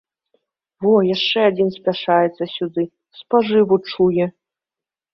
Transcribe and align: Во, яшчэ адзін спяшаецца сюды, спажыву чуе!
Во, 0.85 0.93
яшчэ 1.15 1.39
адзін 1.51 1.69
спяшаецца 1.77 2.51
сюды, 2.57 2.89
спажыву 3.23 3.75
чуе! 3.89 4.25